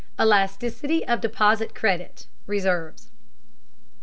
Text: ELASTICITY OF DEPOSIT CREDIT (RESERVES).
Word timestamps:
ELASTICITY 0.17 1.05
OF 1.05 1.21
DEPOSIT 1.21 1.75
CREDIT 1.75 2.25
(RESERVES). 2.47 3.11